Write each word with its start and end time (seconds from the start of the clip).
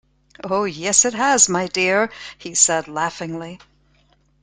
"Oh, 0.43 0.63
yes, 0.63 1.05
it 1.05 1.13
has, 1.13 1.47
my 1.47 1.67
dear," 1.67 2.09
he 2.39 2.55
said 2.55 2.87
laughingly. 2.87 3.59